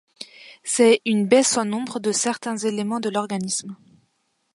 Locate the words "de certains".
1.99-2.57